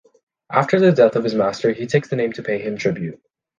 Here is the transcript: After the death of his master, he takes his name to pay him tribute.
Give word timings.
After 0.51 0.79
the 0.79 0.91
death 0.91 1.15
of 1.15 1.23
his 1.23 1.35
master, 1.35 1.73
he 1.73 1.85
takes 1.85 2.09
his 2.09 2.17
name 2.17 2.33
to 2.33 2.41
pay 2.41 2.57
him 2.57 2.75
tribute. 2.75 3.21